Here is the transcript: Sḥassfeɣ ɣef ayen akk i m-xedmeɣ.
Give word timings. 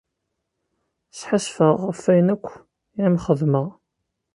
Sḥassfeɣ 1.19 1.75
ɣef 1.87 2.03
ayen 2.11 2.33
akk 2.33 2.45
i 3.07 3.09
m-xedmeɣ. 3.13 3.67